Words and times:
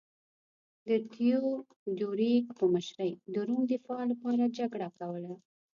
د 0.87 0.89
تیودوریک 1.13 2.45
په 2.59 2.65
مشرۍ 2.73 3.11
د 3.33 3.35
روم 3.47 3.61
دفاع 3.73 4.01
لپاره 4.11 4.53
جګړه 4.57 4.87
کوله 4.99 5.33